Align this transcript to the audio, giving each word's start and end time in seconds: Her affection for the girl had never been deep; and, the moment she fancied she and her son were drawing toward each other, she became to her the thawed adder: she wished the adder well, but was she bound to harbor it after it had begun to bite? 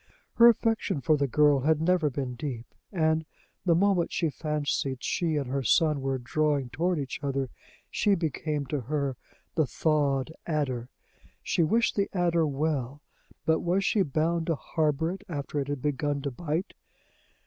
Her 0.33 0.47
affection 0.47 0.99
for 0.99 1.15
the 1.15 1.27
girl 1.27 1.59
had 1.59 1.79
never 1.79 2.09
been 2.09 2.33
deep; 2.33 2.65
and, 2.91 3.23
the 3.65 3.75
moment 3.75 4.11
she 4.11 4.31
fancied 4.31 5.03
she 5.03 5.35
and 5.37 5.45
her 5.51 5.61
son 5.61 6.01
were 6.01 6.17
drawing 6.17 6.71
toward 6.71 6.97
each 6.97 7.23
other, 7.23 7.51
she 7.91 8.15
became 8.15 8.65
to 8.65 8.81
her 8.81 9.15
the 9.53 9.67
thawed 9.67 10.33
adder: 10.47 10.89
she 11.43 11.61
wished 11.61 11.95
the 11.95 12.09
adder 12.13 12.47
well, 12.47 13.03
but 13.45 13.59
was 13.59 13.85
she 13.85 14.01
bound 14.01 14.47
to 14.47 14.55
harbor 14.55 15.11
it 15.11 15.23
after 15.29 15.59
it 15.59 15.67
had 15.67 15.83
begun 15.83 16.23
to 16.23 16.31
bite? 16.31 16.73